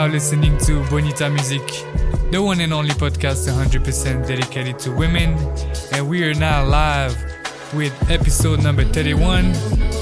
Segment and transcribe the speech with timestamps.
[0.00, 1.60] now listening to Bonita Music,
[2.30, 5.36] the one and only podcast 100% dedicated to women.
[5.92, 7.14] And we are now live
[7.74, 9.52] with episode number 31.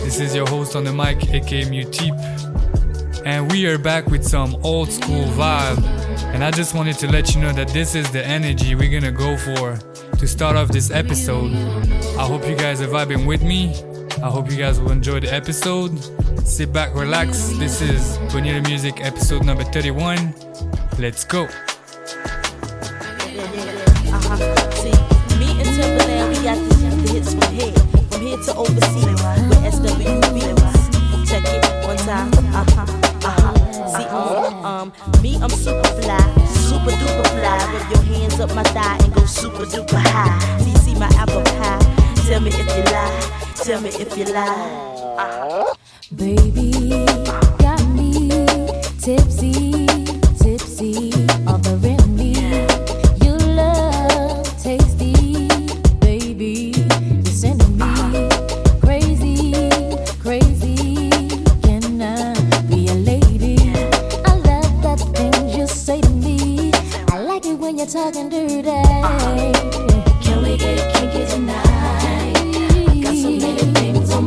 [0.05, 2.15] This is your host on the mic, aka Muteep.
[3.27, 5.83] And we are back with some old school vibe.
[6.33, 9.11] And I just wanted to let you know that this is the energy we're gonna
[9.11, 9.79] go for
[10.17, 11.53] to start off this episode.
[12.17, 13.75] I hope you guys are vibing with me.
[14.23, 15.97] I hope you guys will enjoy the episode.
[16.47, 17.51] Sit back, relax.
[17.59, 20.35] This is Bonita Music episode number 31.
[20.99, 21.47] Let's go.
[28.45, 30.39] to overseas with SWV.
[31.29, 32.33] Check it one time.
[32.55, 32.87] Uh huh.
[33.23, 33.53] Uh huh.
[33.89, 34.05] See,
[34.65, 34.93] um,
[35.23, 37.59] me, I'm super fly, super duper fly.
[37.73, 40.59] Rub your hands up my thigh and go super duper high.
[40.61, 41.79] See, see my apple pie.
[42.27, 43.38] Tell me if you lie.
[43.65, 45.75] Tell me if you lie.
[46.15, 47.57] Baby, uh-huh.
[47.59, 48.29] got me
[49.01, 49.68] tipsy.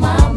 [0.01, 0.30] my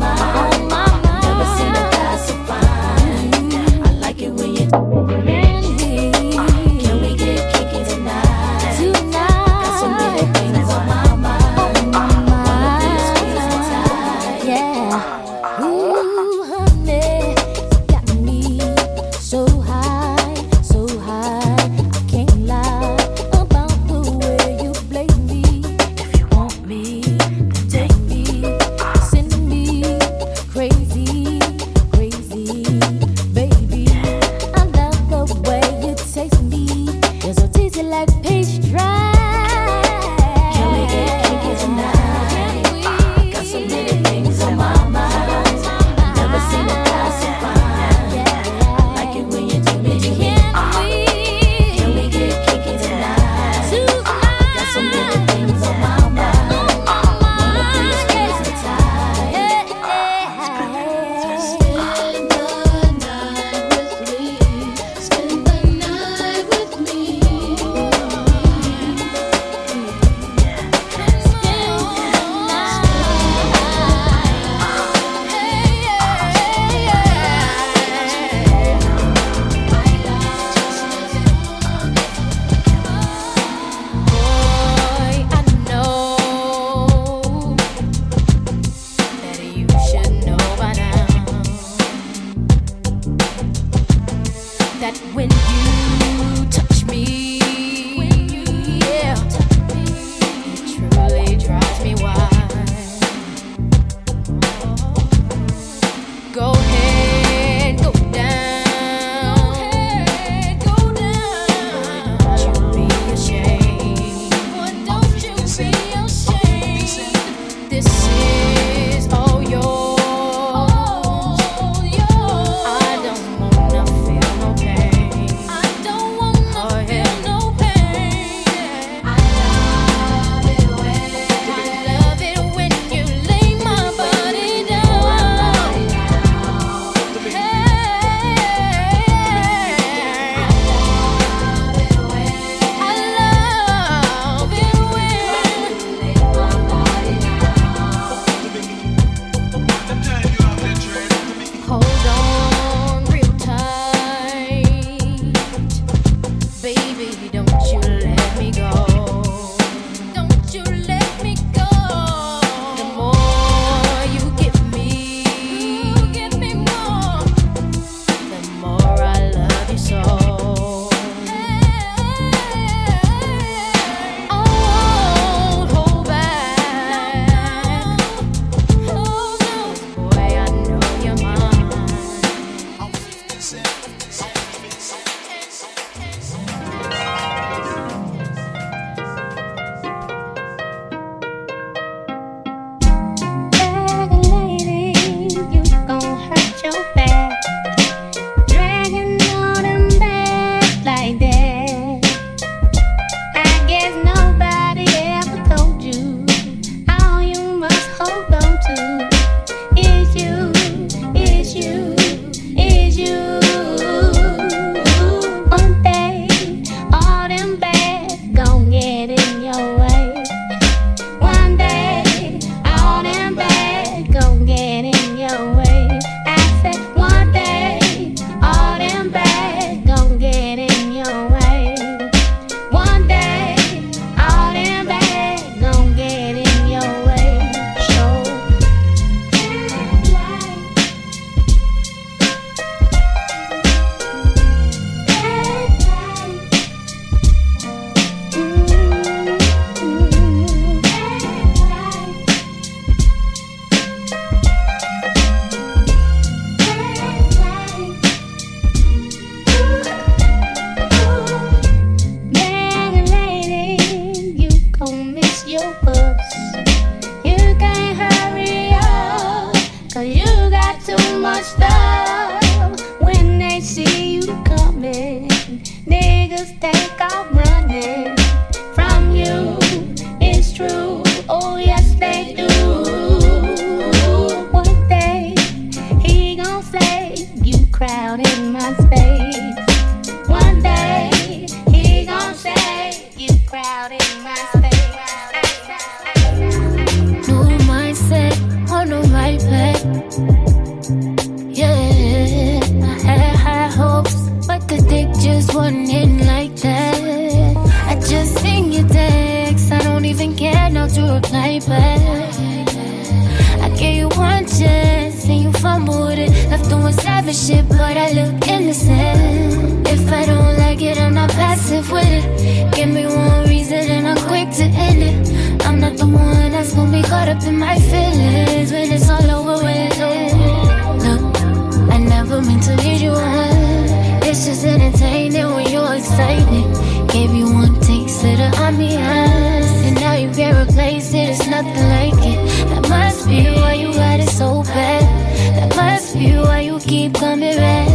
[346.75, 347.89] you keep coming back.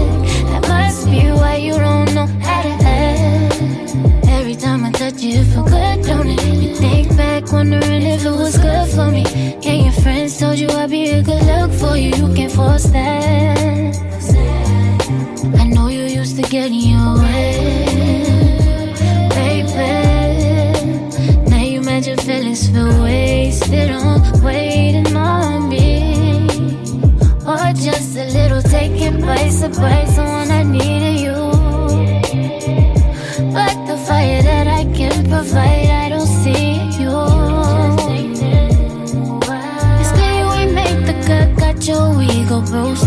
[0.50, 3.62] That must be why you don't know how to act.
[4.28, 6.42] Every time I touch you, it feel good, don't it?
[6.64, 9.26] You think back, wondering if it was good for me.
[9.66, 12.12] And your friends told you I'd be a good look for you.
[12.16, 13.96] You can't force that.
[15.60, 18.96] I know you used to getting your way,
[19.36, 19.90] baby.
[21.50, 24.69] Now you made your feelings feel wasted on waste.
[29.30, 31.38] place to place, and I needed you.
[33.56, 37.16] But the fire that I can provide, I don't see you.
[40.00, 43.06] It's clear we made the cut, got your ego bruised.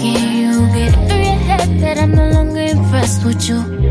[0.00, 3.87] Can you get through your head that I'm no longer impressed with you?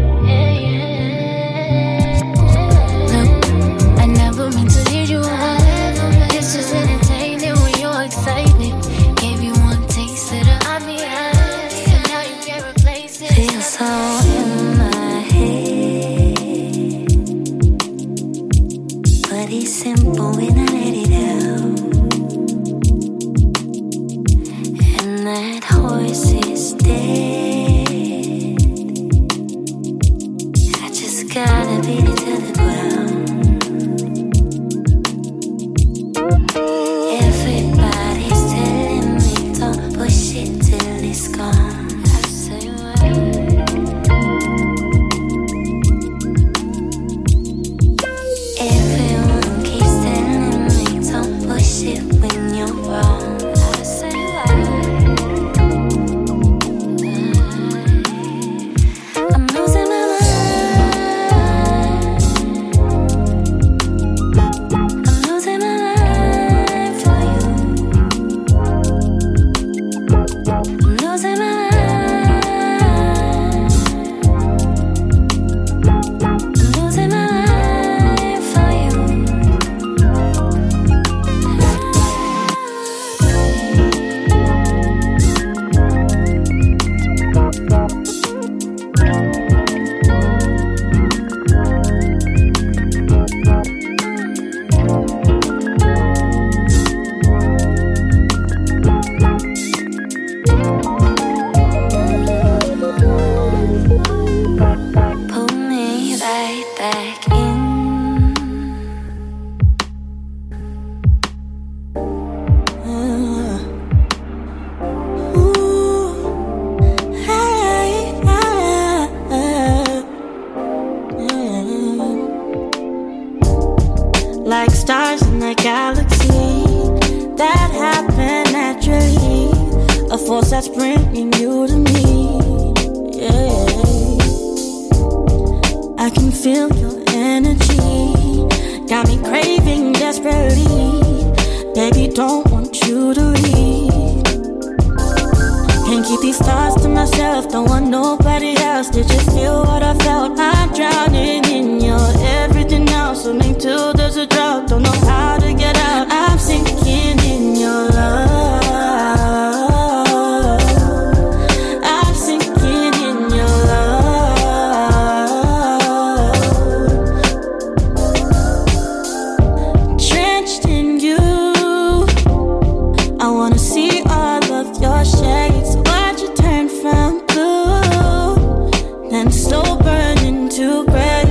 [179.75, 181.26] Then slow burn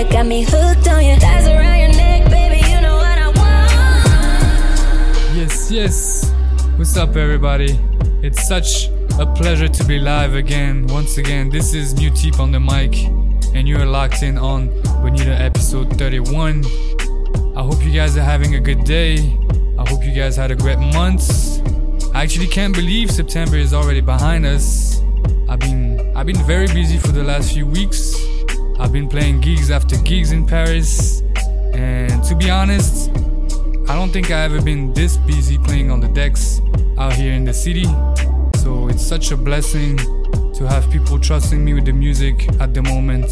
[0.00, 1.16] killer, got me hooked on you.
[1.16, 3.70] Ties around your neck, baby, you know what I want.
[5.36, 6.32] Yes, yes.
[6.76, 7.78] What's up, everybody?
[8.22, 8.88] It's such
[9.18, 10.86] a pleasure to be live again.
[10.88, 12.96] Once again, this is Muteep on the mic,
[13.54, 14.68] and you're locked in on
[15.02, 16.64] Bonita episode 31.
[17.56, 19.38] I hope you guys are having a good day.
[19.78, 21.60] I hope you guys had a great month.
[22.14, 25.00] I actually can't believe September is already behind us.
[25.48, 28.14] I've been I've been very busy for the last few weeks.
[28.80, 31.22] I've been playing gigs after gigs in Paris,
[31.74, 33.10] and to be honest,
[33.88, 36.62] I don't think I've ever been this busy playing on the decks
[36.96, 37.84] out here in the city.
[38.58, 42.82] So it's such a blessing to have people trusting me with the music at the
[42.82, 43.30] moment.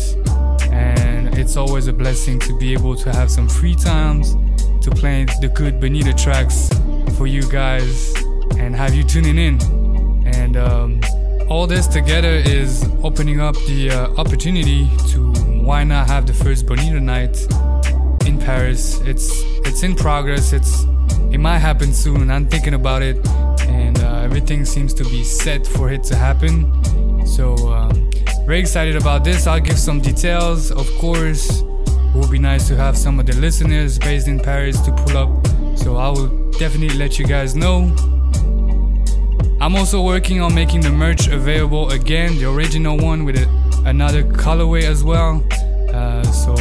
[0.71, 4.35] And it's always a blessing to be able to have some free times
[4.83, 6.69] to play the good Bonita tracks
[7.17, 8.15] for you guys
[8.59, 9.61] and have you tuning in.
[10.27, 11.01] And um,
[11.49, 16.67] all this together is opening up the uh, opportunity to why not have the first
[16.67, 17.41] Bonita night
[18.27, 19.01] in Paris.
[19.01, 19.31] It's
[19.67, 20.53] it's in progress.
[20.53, 20.85] It's
[21.31, 22.31] it might happen soon.
[22.31, 23.17] I'm thinking about it,
[23.63, 27.27] and uh, everything seems to be set for it to happen.
[27.27, 28.11] So um,
[28.45, 29.47] very excited about this.
[29.47, 31.61] I'll give some details, of course.
[31.61, 35.17] It would be nice to have some of the listeners based in Paris to pull
[35.17, 35.47] up.
[35.79, 38.18] So I will definitely let you guys know.
[39.61, 44.23] I'm also working on making the merch available again, the original one with a, another
[44.23, 45.43] colorway as well.
[45.93, 46.55] Uh, so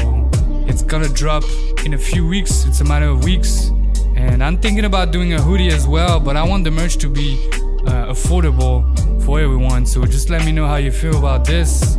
[0.68, 1.44] it's gonna drop
[1.86, 3.68] in a few weeks, it's a matter of weeks.
[4.16, 7.08] And I'm thinking about doing a hoodie as well, but I want the merch to
[7.08, 7.38] be
[7.86, 8.84] uh, affordable
[9.24, 9.86] for everyone.
[9.86, 11.96] So just let me know how you feel about this.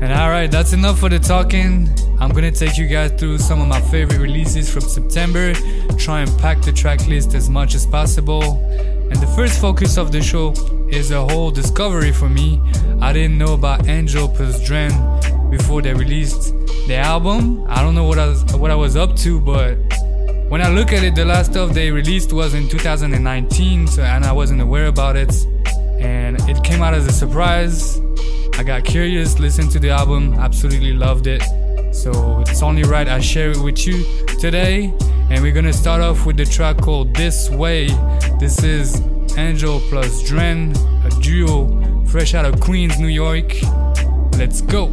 [0.00, 1.88] And alright, that's enough for the talking.
[2.20, 5.54] I'm gonna take you guys through some of my favorite releases from September,
[5.98, 8.64] try and pack the track list as much as possible.
[9.10, 10.54] And the first focus of the show
[10.88, 12.60] is a whole discovery for me.
[13.00, 14.90] I didn't know about Angel plus Dren
[15.50, 16.54] before they released
[16.86, 17.64] the album.
[17.68, 19.76] I don't know what I was, what I was up to, but
[20.48, 24.24] when I look at it, the last stuff they released was in 2019, so and
[24.24, 25.32] I wasn't aware about it.
[26.00, 28.00] And it came out as a surprise.
[28.58, 31.42] I got curious, listened to the album, absolutely loved it.
[31.92, 34.04] So it's only right I share it with you
[34.38, 34.92] today.
[35.30, 37.88] And we're gonna start off with the track called This Way.
[38.38, 39.00] This is
[39.36, 40.74] Angel plus Dren,
[41.04, 43.54] a duo fresh out of Queens, New York.
[44.36, 44.90] Let's go!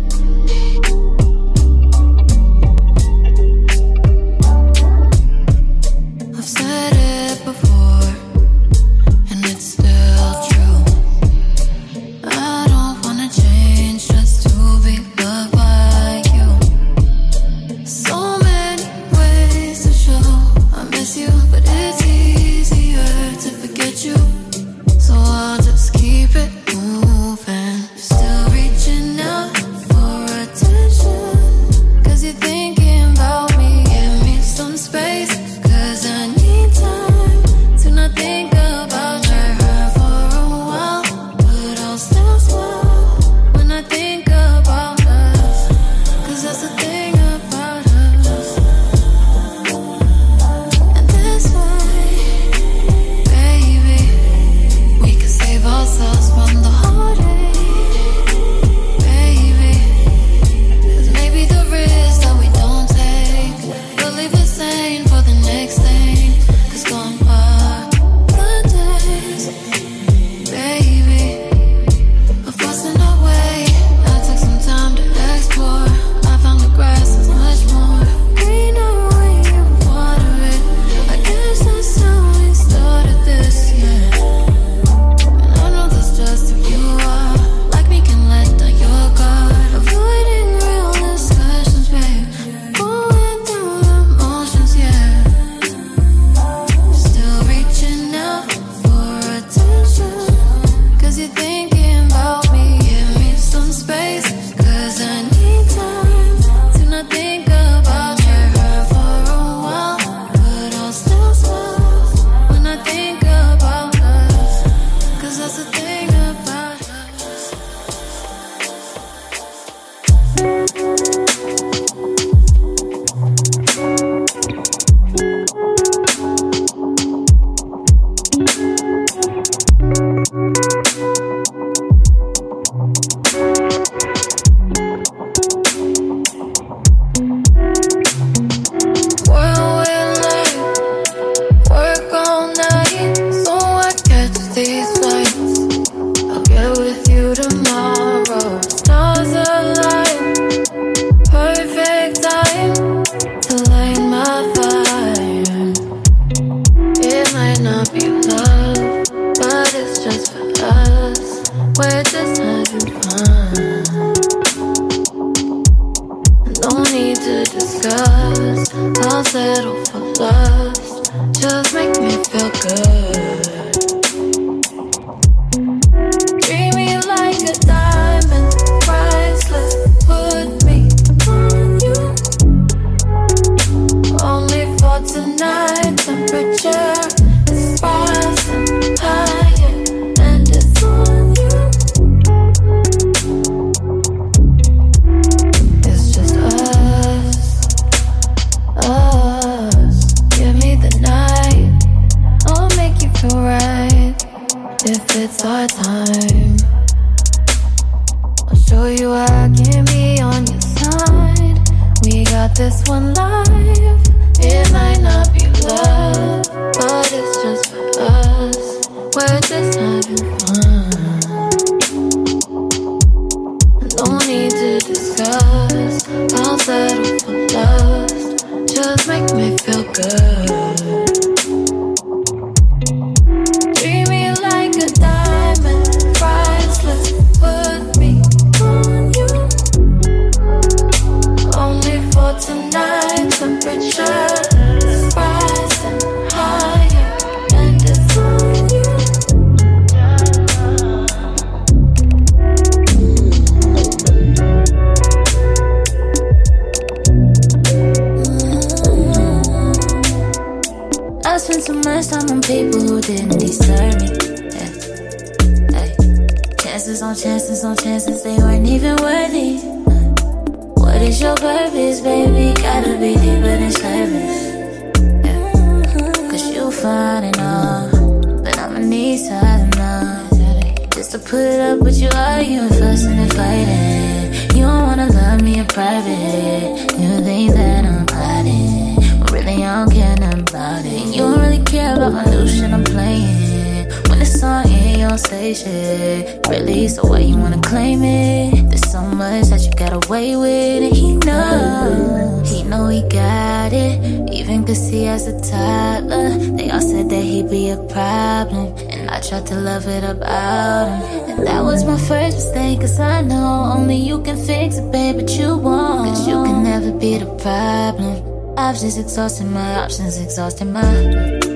[294.47, 296.47] Song ain't you don't say shit.
[296.49, 298.69] Really, so why you wanna claim it?
[298.69, 302.43] There's so much that you got away with, and he know.
[302.51, 303.95] He know he got it.
[304.39, 306.29] Even cause he has a toddler.
[306.57, 308.65] They all said that he'd be a problem.
[308.93, 311.29] And I tried to love it about him.
[311.29, 312.79] And that was my first mistake.
[312.79, 316.07] Cause I know only you can fix it, babe, but you won't.
[316.07, 318.13] Cause you can never be the problem.
[318.57, 321.46] I've just exhausted my options, exhausted my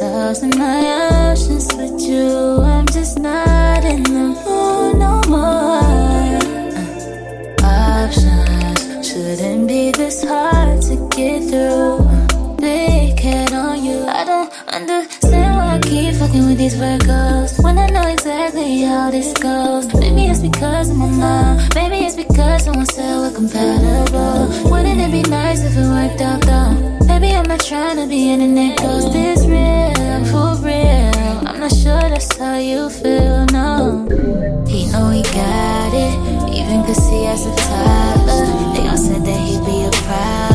[0.00, 0.86] options, exhausted my
[1.30, 2.62] options with you.
[2.62, 5.80] I'm just not in the mood no more.
[7.62, 12.56] Uh, options shouldn't be this hard to get through.
[12.56, 14.13] Big on you.
[14.74, 19.86] Understand why I keep fucking with these Virgos when I know exactly how this goes.
[19.94, 21.60] Maybe it's because of my mom.
[21.76, 24.48] Maybe it's because someone said we're compatible.
[24.68, 26.74] Wouldn't it be nice if it worked out though?
[27.06, 29.12] Maybe I'm not trying to be internet ghost.
[29.12, 31.46] This real, for real.
[31.46, 34.08] I'm not sure that's how you feel, no.
[34.66, 38.46] He know he got it, even cause he has a toddler.
[38.74, 40.53] They all said that he'd be a problem,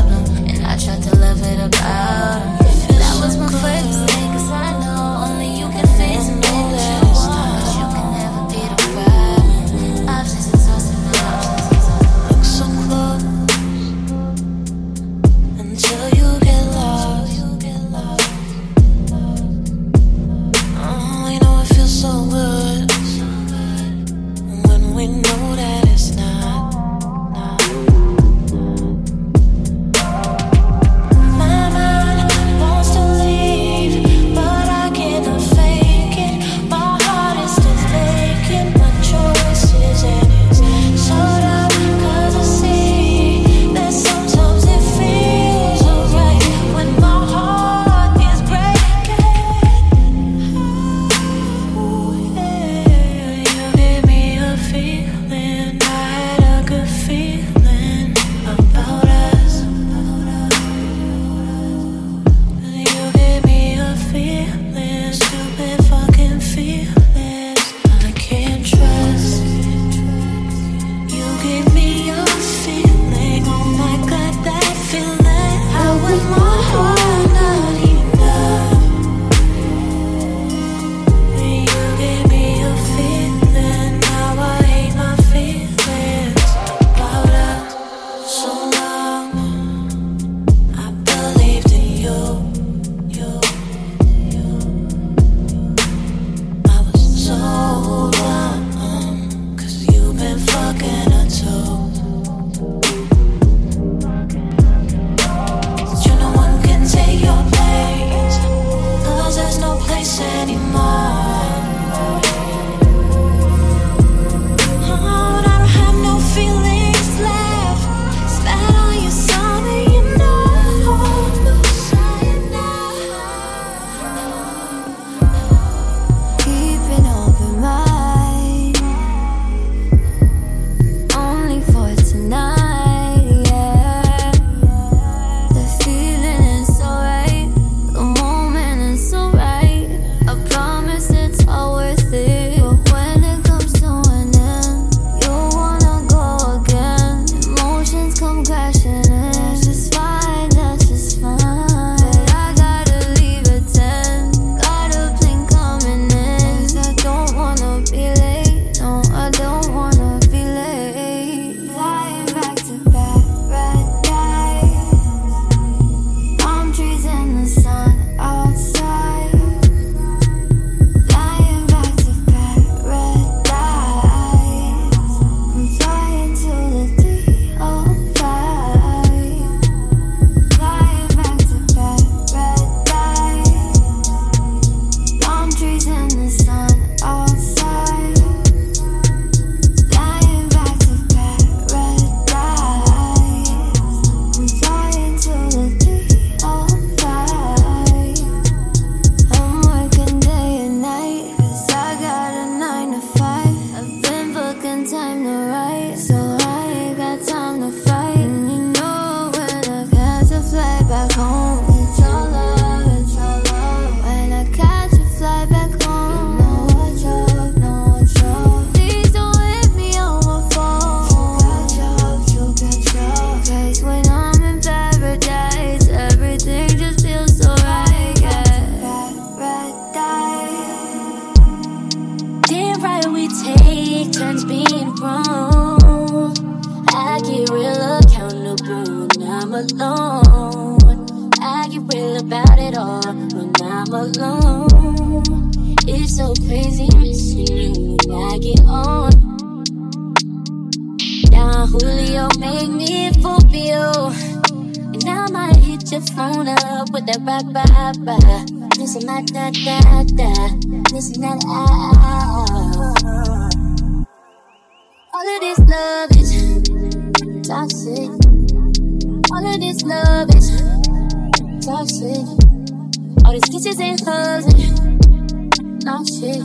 [276.10, 276.42] shit.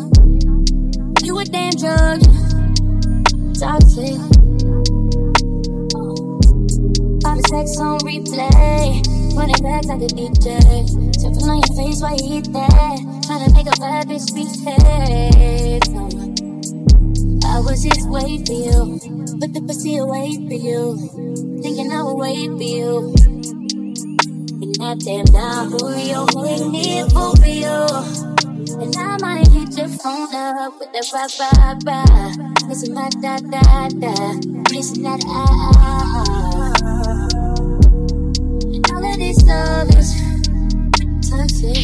[1.24, 2.20] You a damn drug,
[3.56, 4.20] toxic.
[5.94, 6.12] Uh,
[7.24, 9.00] all the sex on replay,
[9.34, 10.60] running back like a DJ.
[11.20, 14.48] Jumping on your face while you hit that, trying to make a bad bitch speak
[14.66, 14.84] uh,
[17.48, 18.98] I was just waiting for you,
[19.40, 20.98] put the pussy away for you,
[21.62, 23.14] thinking I would wait for you.
[24.60, 25.70] And that damn now,
[26.42, 28.23] made me a for you.
[29.14, 32.34] I might hit your phone up with that bye bye bye.
[32.66, 34.10] Listen that da da da,
[34.74, 37.14] listen that ah ah ah.
[38.92, 40.10] All of this love is
[41.30, 41.78] toxic.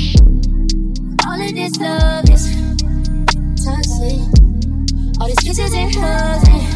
[1.24, 2.50] All of this love is
[3.62, 4.18] toxic.
[5.20, 6.66] All these kisses and hugs and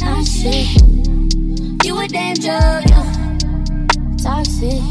[0.00, 0.66] not shit.
[1.86, 2.80] You a damn yeah.
[4.20, 4.82] toxic,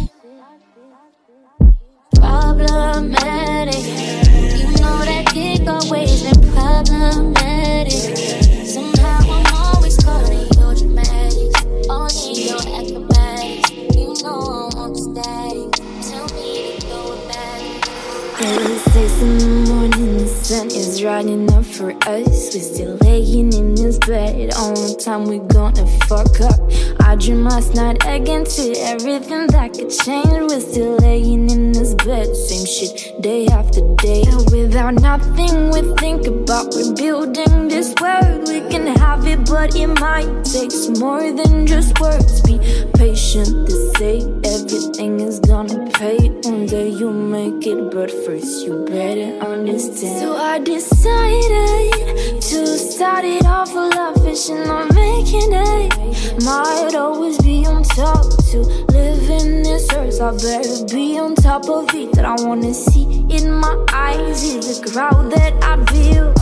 [20.53, 22.53] sun is rising up for us.
[22.53, 24.53] We're still laying in this bed.
[24.55, 26.59] On time, we gonna fuck up.
[27.01, 30.51] I dream last night again to everything that could change.
[30.51, 34.23] We're still laying in this bed, same shit day after day.
[34.51, 38.47] Without nothing, we think about rebuilding this world.
[38.47, 42.41] We can have it, but it might take more than just words.
[42.41, 42.57] Be
[42.95, 46.29] patient, they say everything is gonna pay.
[46.43, 50.19] One day you make it, but first you better understand.
[50.19, 56.43] So I decided to start it off love fishing on making it.
[56.43, 58.59] Might always be on top to
[58.91, 60.21] live in this earth.
[60.21, 62.11] I better be on top of it.
[62.13, 66.33] That I wanna see in my eyes is the crowd that I build.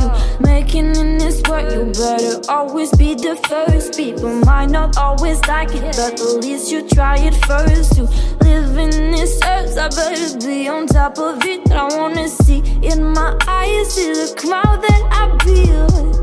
[0.41, 3.95] Making in this world, you better always be the first.
[3.95, 7.95] People might not always like it, but at least you try it first.
[7.95, 8.03] To
[8.41, 11.65] live in this earth, I better be on top of it.
[11.65, 16.21] That I wanna see in my eyes is the crowd that I build.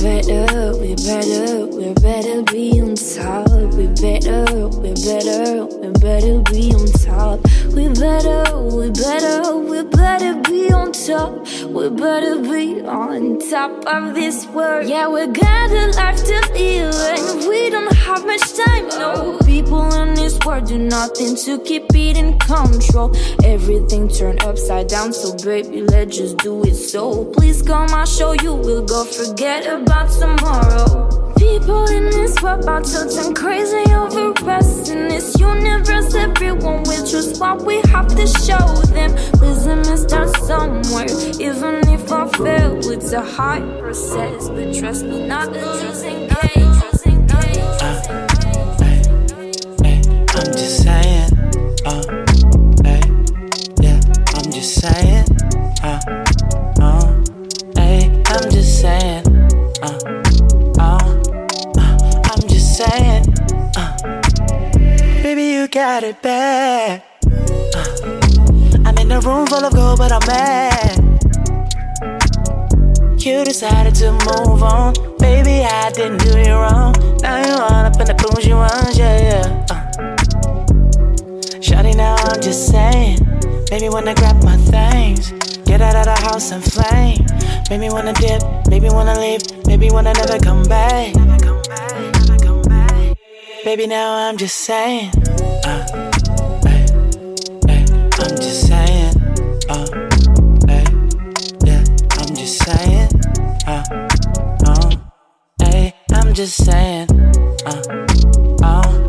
[0.00, 3.50] We better, we better, we better be on top.
[3.74, 7.44] We better, we better, we better be on top.
[7.74, 11.46] We better, we better, we better be on top.
[11.66, 14.88] We better be on top of this world.
[14.88, 18.88] Yeah, we got a life to live, and we don't have much time.
[18.88, 23.14] No, people in this world do nothing to keep it in control.
[23.44, 26.74] Everything turned upside down, so baby, let's just do it.
[26.74, 28.54] So please come, I'll show you.
[28.54, 31.34] We'll go forget about tomorrow.
[31.36, 36.14] People in this world about turn crazy over us in this universe.
[36.14, 39.12] Everyone will choose what we have to show them.
[39.40, 41.08] Wisdom is start somewhere,
[41.40, 44.48] even if I fail, it's a hard process.
[44.48, 46.56] But trust me, not losing case.
[46.92, 47.56] Losing case.
[47.82, 48.02] Uh,
[48.80, 49.96] uh, uh,
[50.36, 51.30] I'm just saying,
[51.86, 52.02] uh,
[52.84, 53.00] hey,
[53.80, 54.00] yeah,
[54.36, 55.09] I'm just saying,
[65.70, 67.02] got it bad.
[67.74, 67.84] Uh,
[68.84, 70.98] I'm in a room full of gold, but I'm mad.
[73.18, 75.62] You decided to move on, baby.
[75.62, 76.94] I didn't do you wrong.
[77.22, 79.66] Now you all up in the bougie ones, yeah, yeah.
[79.70, 79.80] Uh.
[81.60, 83.18] Shawty, now I'm just saying.
[83.70, 85.30] Baby, wanna grab my things.
[85.66, 87.24] Get out of the house and flame.
[87.78, 91.14] me wanna dip, maybe wanna leave, maybe wanna never come back.
[93.62, 95.12] Baby, now I'm just saying.
[95.14, 95.29] Uh, ay, ay, I'm just saying.
[95.40, 95.84] Ay,
[101.64, 101.84] yeah,
[102.18, 103.10] I'm just saying.
[105.62, 107.08] Ay, I'm just saying.
[107.66, 107.82] Uh,
[108.62, 109.08] uh,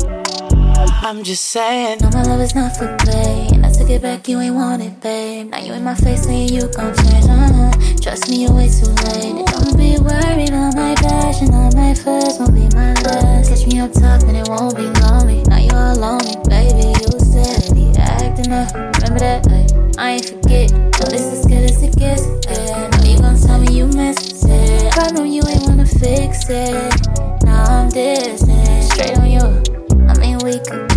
[1.04, 1.98] I'm just saying.
[2.00, 3.61] No, my love is not for play
[3.92, 5.50] it back, you ain't want it, babe.
[5.50, 7.72] Now you in my face saying you gon' change, uh-huh.
[8.00, 9.44] Trust me, you're way too late.
[9.46, 13.50] Don't be worried about my passion, all my first won't be my last.
[13.50, 15.42] Catch me up top and it won't be lonely.
[15.44, 18.72] Now you're alone, baby, you said steady acting up.
[18.72, 20.72] Remember that, like I ain't forget.
[20.72, 22.88] No, this is good as it gets, ay.
[22.96, 24.92] Know you gon' tell me you miss it.
[24.92, 27.44] Problem, you ain't wanna fix it.
[27.44, 29.62] Now I'm distant, straight on you.
[30.08, 30.91] I mean, we could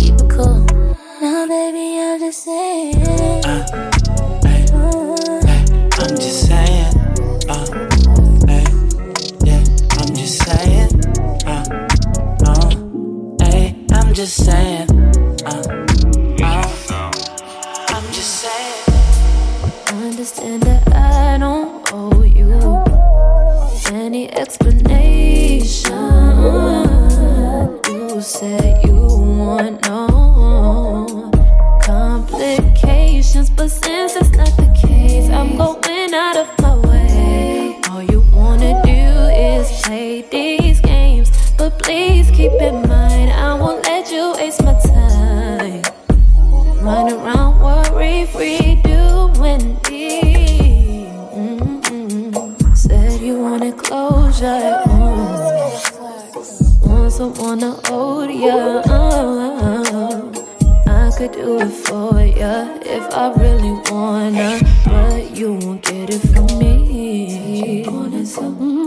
[68.58, 68.86] Mmm.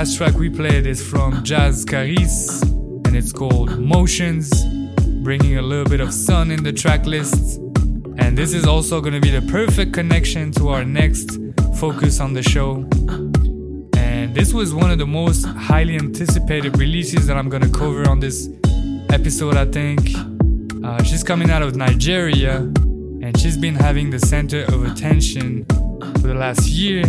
[0.00, 2.62] last track we played is from Jaz Karis
[3.06, 4.62] and it's called Motions,
[5.24, 7.58] bringing a little bit of sun in the track list.
[8.18, 11.38] And this is also going to be the perfect connection to our next
[11.80, 12.86] focus on the show.
[13.96, 18.06] And this was one of the most highly anticipated releases that I'm going to cover
[18.06, 18.50] on this
[19.08, 20.10] episode, I think.
[20.84, 25.64] Uh, she's coming out of Nigeria and she's been having the center of attention
[26.20, 27.02] for the last year.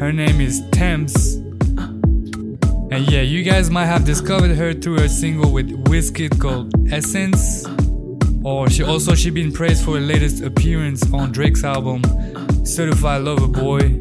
[0.00, 1.40] Her name is Tems
[2.90, 7.66] and yeah, you guys might have discovered her through her single with Wizkid called Essence.
[8.42, 12.02] Or she also she been praised for her latest appearance on Drake's album
[12.64, 14.00] Certified Lover Boy.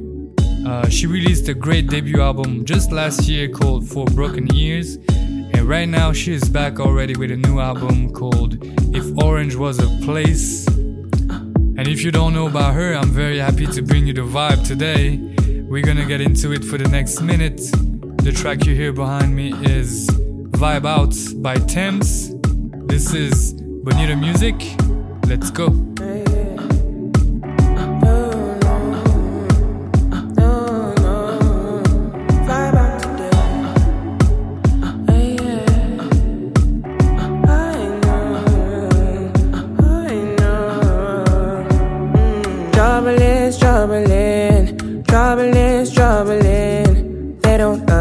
[0.65, 5.61] Uh, she released a great debut album just last year called For Broken Ears, and
[5.63, 8.57] right now she is back already with a new album called
[8.95, 10.65] If Orange Was a Place.
[10.67, 14.65] And if you don't know about her, I'm very happy to bring you the vibe
[14.65, 15.17] today.
[15.63, 17.59] We're gonna get into it for the next minute.
[18.28, 22.36] The track you hear behind me is Vibe Out by Tems.
[22.86, 24.53] This is Bonita Music.
[25.28, 25.67] Let's go.
[42.73, 46.76] Trouble is, trouble in, trouble is, trouble in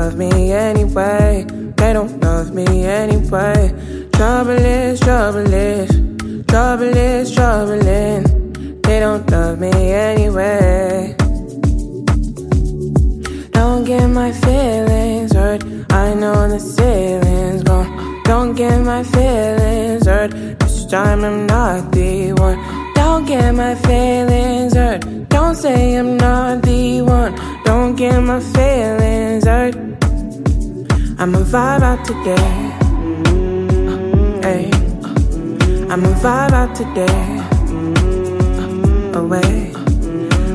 [0.06, 1.44] love me anyway.
[1.76, 4.08] They don't love me anyway.
[4.12, 5.90] Trouble is, trouble is,
[6.46, 8.24] trouble is, trouble is.
[8.82, 11.16] They don't love me anyway.
[13.50, 15.64] Don't get my feelings hurt.
[15.90, 18.22] I know the ceiling's gone.
[18.22, 20.30] Don't get my feelings hurt.
[20.60, 22.58] This time I'm not the one.
[22.94, 25.00] Don't get my feelings hurt.
[25.30, 27.34] Don't say I'm not the one.
[27.64, 29.95] Don't get my feelings hurt.
[31.18, 32.36] I'ma vibe out today.
[34.42, 34.70] Hey,
[35.90, 37.40] I'ma vibe out today.
[39.14, 39.72] Oh, Away,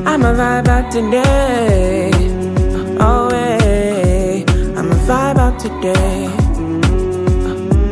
[0.06, 2.10] I'ma vibe out today.
[3.00, 4.44] Oh, Away,
[4.76, 6.28] I'ma vibe out today.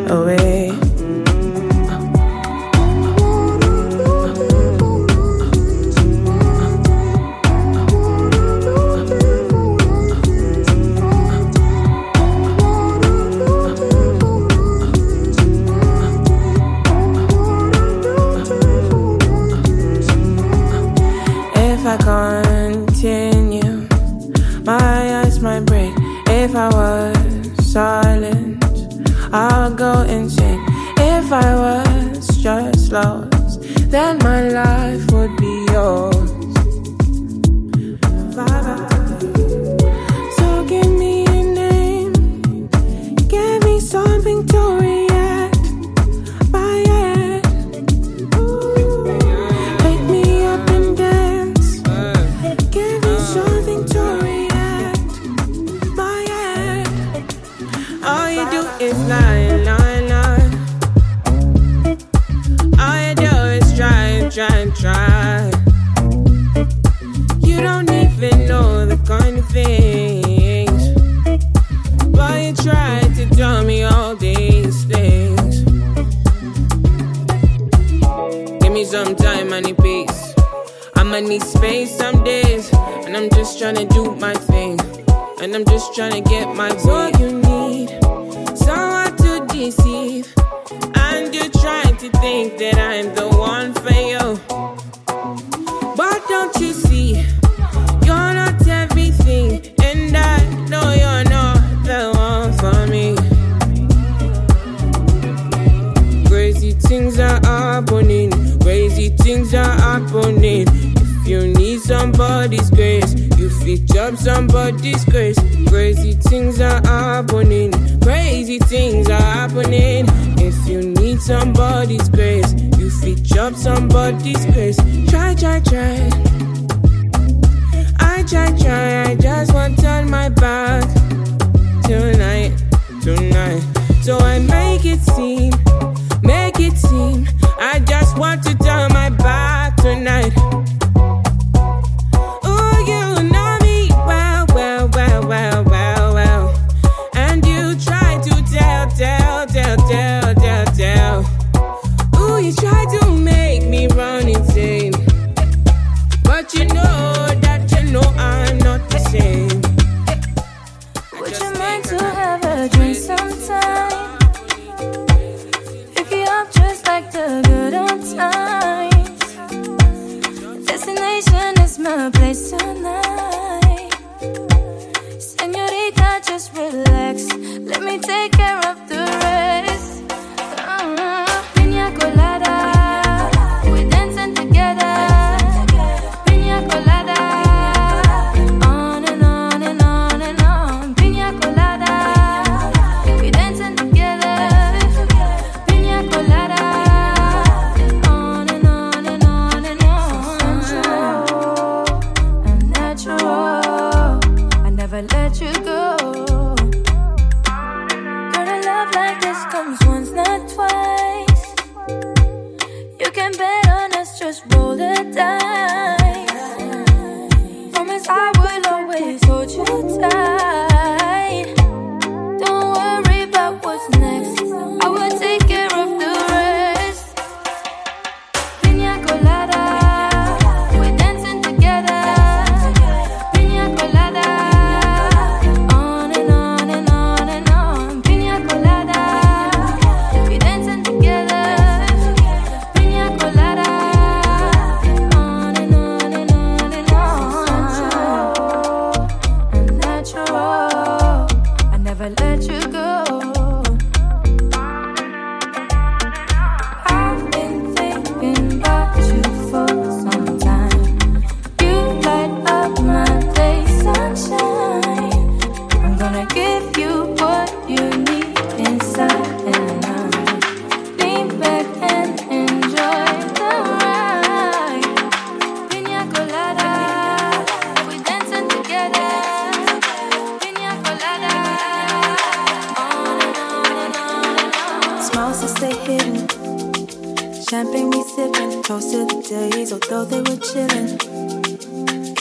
[0.09, 0.70] Oh, Away.
[29.81, 30.63] go insane
[30.99, 33.63] if I was just lost.
[33.91, 36.10] Then my life would be yours.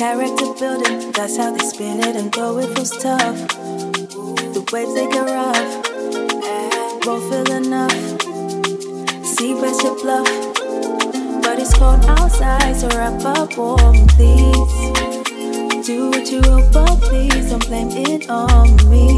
[0.09, 3.37] Character building, that's how they spin it and though It feels tough.
[4.55, 5.71] The waves they get rough,
[7.05, 8.01] won't feel enough.
[9.23, 10.25] See past your bluff,
[11.43, 14.73] but it's cold outside, so wrap up warm, please.
[15.85, 19.15] Do what you will, but please don't blame it on me.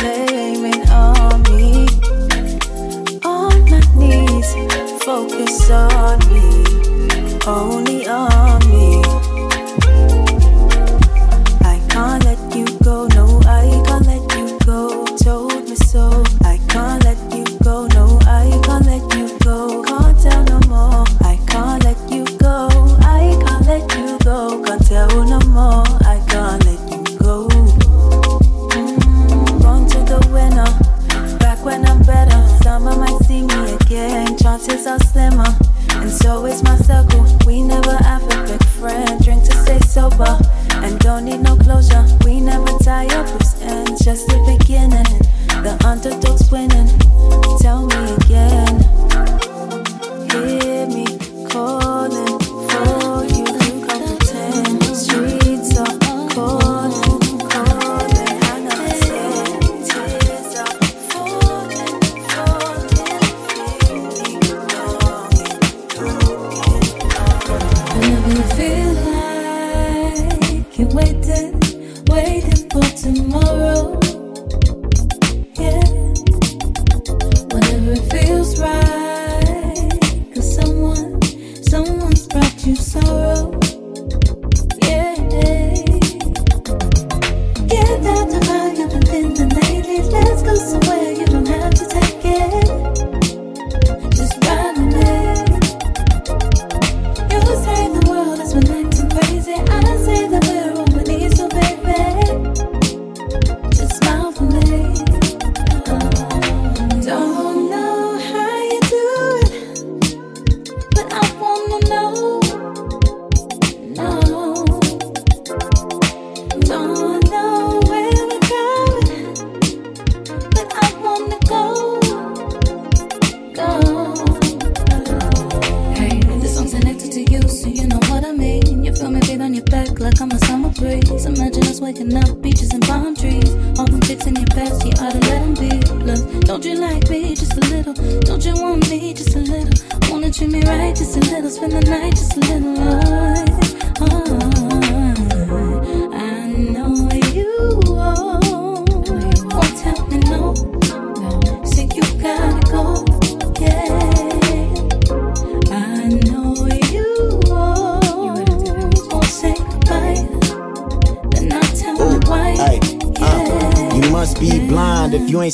[0.00, 1.86] Blame it on me.
[3.26, 4.54] On my knees,
[5.04, 6.64] focus on me,
[7.46, 9.09] only on me.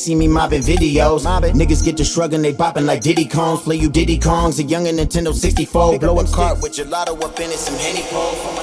[0.06, 1.24] see me mobbing videos.
[1.24, 1.54] Mobbing.
[1.56, 3.64] Niggas get to shrugging, they bopping like Diddy Kongs.
[3.64, 5.92] Play you Diddy Kongs, a young Nintendo 64.
[5.92, 8.55] Pick Blow a cart with gelato up in it, some Henny Pole.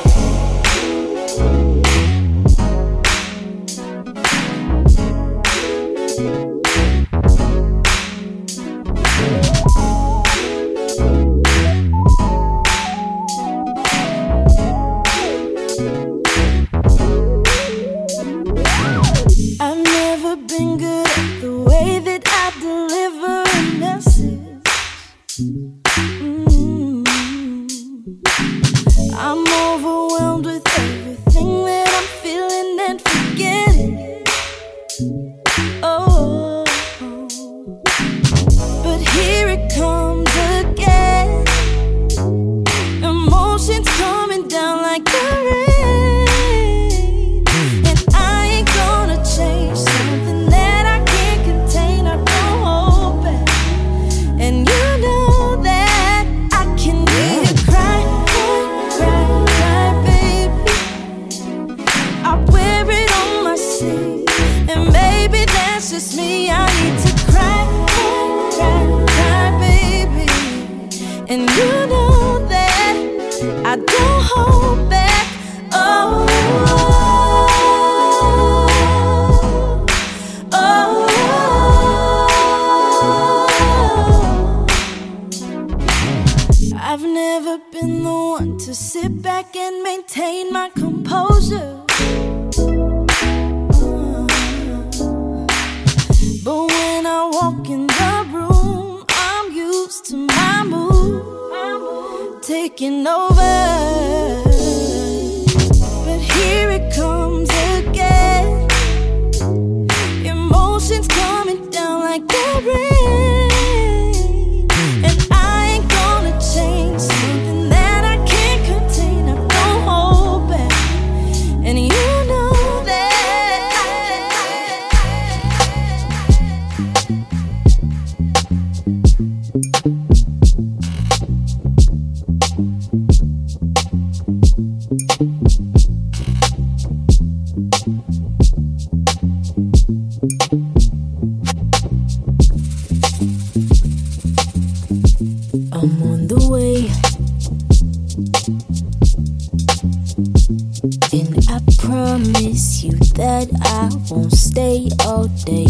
[153.16, 155.68] That I won't stay all day.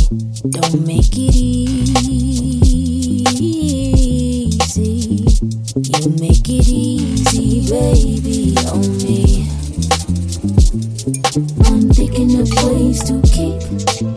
[0.49, 2.03] Don't make it easy.
[5.75, 9.49] You make it easy, baby, on me.
[11.65, 14.12] I'm thinking of ways to keep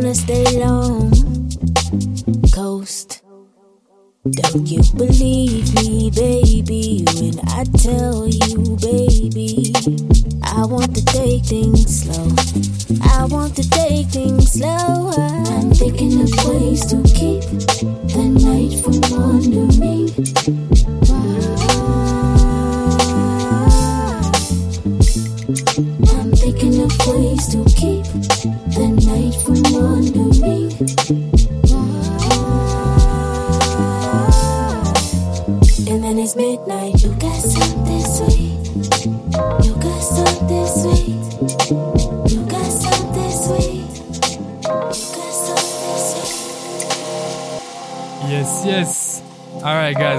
[0.00, 1.10] gonna stay long.
[2.52, 3.22] Coast.
[4.28, 9.72] Don't you believe me, baby, when I tell you, baby?
[10.42, 12.28] I want to take things slow.
[13.16, 15.12] I want to take things slow.
[15.16, 17.65] I'm thinking of ways to keep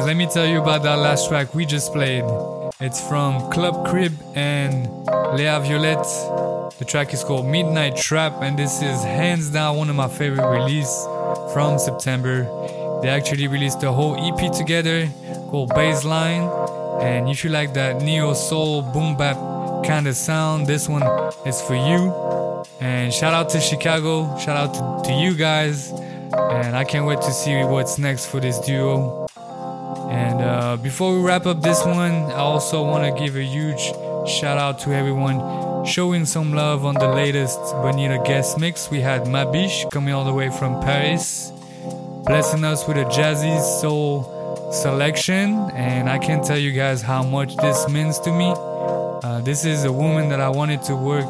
[0.08, 2.24] let me tell you about that last track we just played.
[2.80, 4.88] It's from Club Crib and
[5.36, 6.08] Lea Violette.
[6.80, 10.48] The track is called Midnight Trap, and this is hands down one of my favorite
[10.48, 11.04] release
[11.52, 12.44] from September.
[13.02, 15.10] They actually released a whole EP together
[15.50, 17.04] called Baseline.
[17.04, 19.36] And if you like that neo soul boom bap
[19.86, 21.04] kind of sound, this one
[21.46, 22.64] is for you.
[22.80, 25.92] And shout out to Chicago, shout out to, to you guys.
[25.92, 29.27] And I can't wait to see what's next for this duo.
[30.58, 33.94] Uh, before we wrap up this one, I also want to give a huge
[34.28, 38.90] shout out to everyone showing some love on the latest Bonita guest mix.
[38.90, 41.52] We had Mabish coming all the way from Paris,
[42.26, 45.70] blessing us with a jazzy soul selection.
[45.76, 48.52] And I can't tell you guys how much this means to me.
[48.58, 51.30] Uh, this is a woman that I wanted to work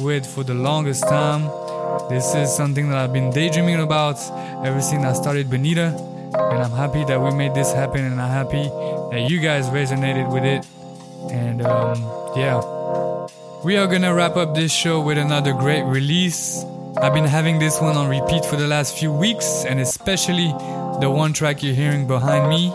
[0.00, 1.42] with for the longest time.
[2.08, 4.20] This is something that I've been daydreaming about
[4.64, 6.09] ever since I started Bonita.
[6.32, 8.68] And I'm happy that we made this happen, and I'm happy
[9.10, 10.64] that you guys resonated with it.
[11.32, 11.98] And um,
[12.36, 12.60] yeah,
[13.64, 16.64] we are gonna wrap up this show with another great release.
[16.96, 20.48] I've been having this one on repeat for the last few weeks, and especially
[21.00, 22.72] the one track you're hearing behind me.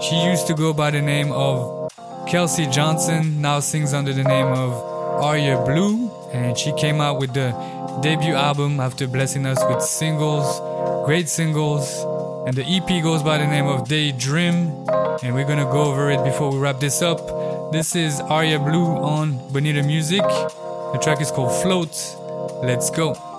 [0.00, 1.92] She used to go by the name of
[2.26, 4.72] Kelsey Johnson, now sings under the name of
[5.22, 7.52] Arya Blue, and she came out with the
[8.02, 10.60] debut album after blessing us with singles,
[11.06, 12.04] great singles.
[12.46, 14.86] And the EP goes by the name of Daydream,
[15.24, 17.72] and we're gonna go over it before we wrap this up.
[17.72, 20.22] This is Arya Blue on Bonita Music.
[20.22, 21.90] The track is called Float.
[22.62, 23.35] Let's go.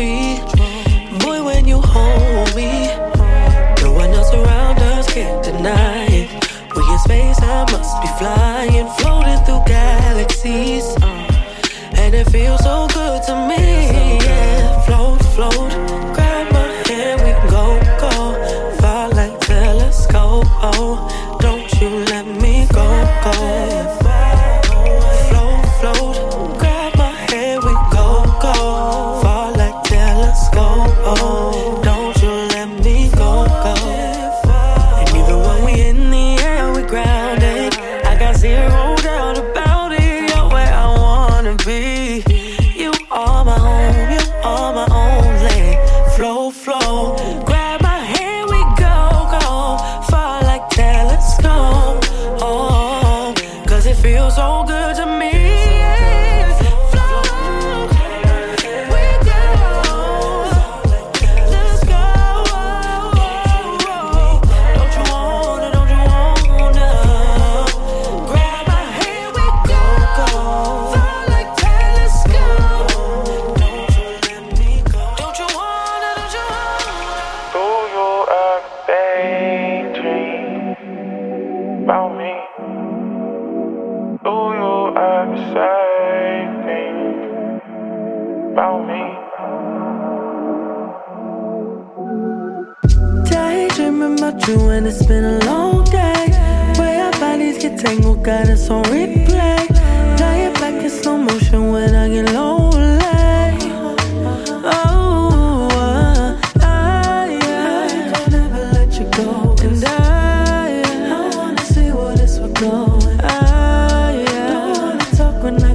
[0.00, 1.18] Trophy.
[1.18, 2.86] Boy, when you hold me,
[3.82, 6.28] no one else around us can't deny it.
[6.74, 10.84] We in space, I must be flying, floating through galaxies.
[11.02, 11.26] uh,
[11.94, 12.89] and it feels so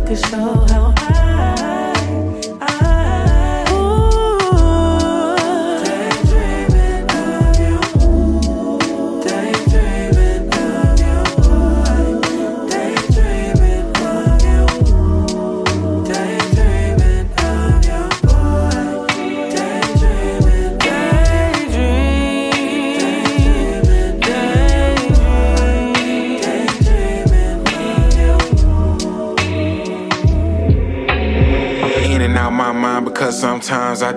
[0.06, 0.95] could show how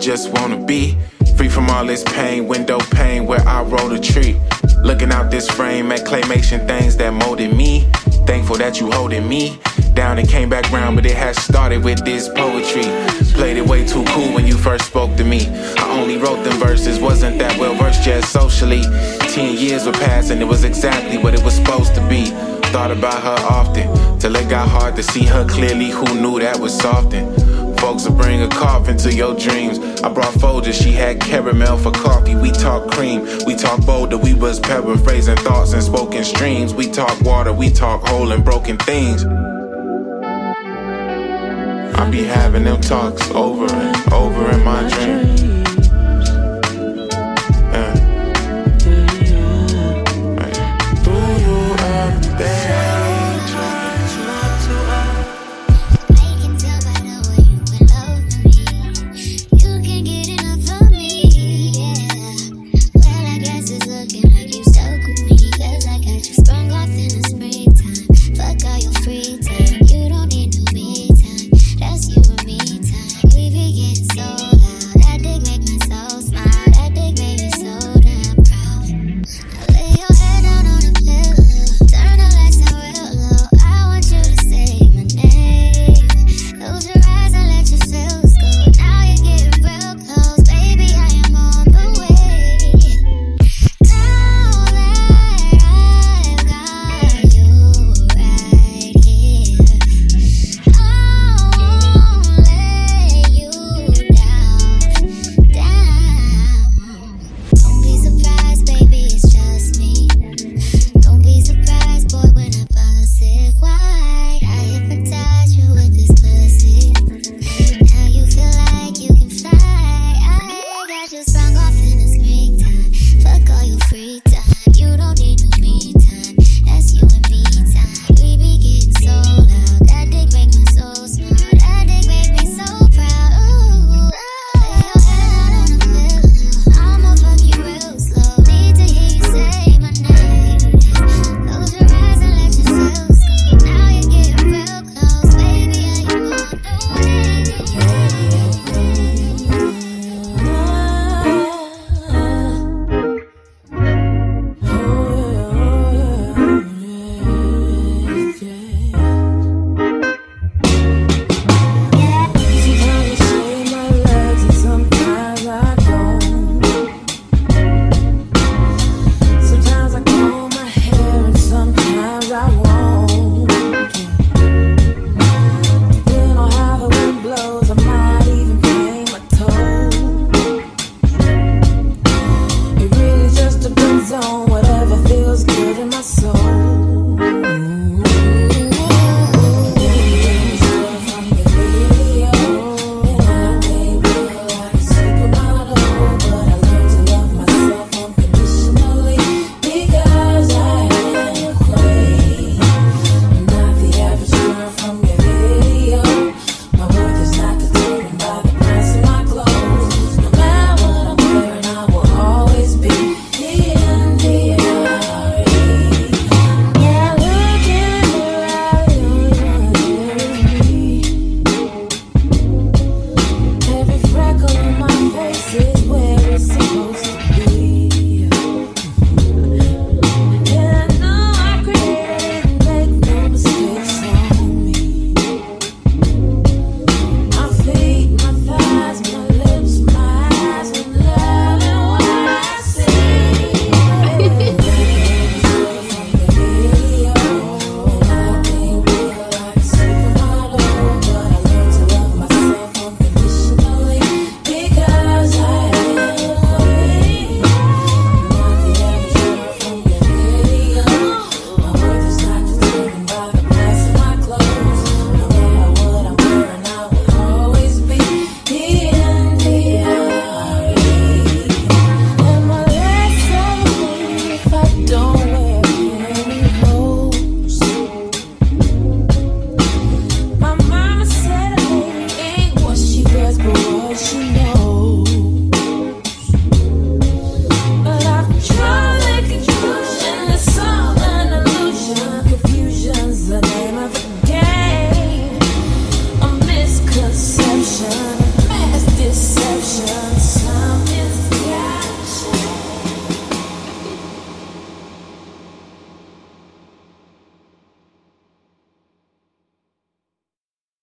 [0.09, 0.97] just wanna be.
[1.37, 4.41] Free from all this pain, window pane where I wrote a tree.
[4.83, 7.87] Looking out this frame at claymation things that molded me.
[8.27, 9.61] Thankful that you holding me
[9.93, 12.85] down and came back round, but it has started with this poetry.
[13.35, 15.47] Played it way too cool when you first spoke to me.
[15.77, 18.81] I only wrote them verses, wasn't that well versed yet socially.
[19.35, 22.31] Ten years were passing, it was exactly what it was supposed to be.
[22.73, 25.91] Thought about her often, till it got hard to see her clearly.
[25.91, 27.48] Who knew that was softened?
[27.81, 29.79] folks will bring a coffin to your dreams.
[30.03, 32.35] I brought Folgers, she had caramel for coffee.
[32.35, 34.17] We talk cream, we talk boulder.
[34.17, 36.75] We was paraphrasing thoughts and spoken streams.
[36.75, 39.25] We talk water, we talk whole and broken things.
[41.95, 45.48] I be having them talks over and over in my dreams.